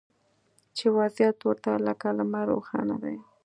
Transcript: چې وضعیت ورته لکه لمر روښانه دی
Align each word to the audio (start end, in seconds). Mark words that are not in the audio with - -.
چې 0.77 0.85
وضعیت 0.97 1.37
ورته 1.43 1.71
لکه 1.87 2.07
لمر 2.17 2.45
روښانه 2.51 2.95
دی 3.03 3.17